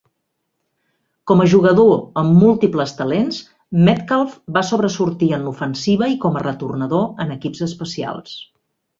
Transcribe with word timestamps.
Com 1.31 1.41
a 1.41 1.45
jugador 1.49 1.91
amb 2.21 2.39
múltiples 2.43 2.93
talents, 3.01 3.41
Metcalf 3.89 4.33
va 4.55 4.63
sobresortir 4.69 5.27
en 5.39 5.45
l'ofensiva 5.49 6.09
i 6.15 6.17
com 6.23 6.39
a 6.39 6.41
retornador 6.47 7.05
en 7.27 7.35
equips 7.37 7.63
especials. 7.67 8.33